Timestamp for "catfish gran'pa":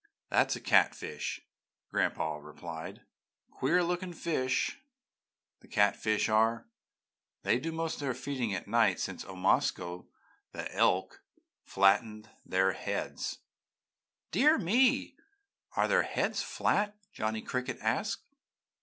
0.59-2.43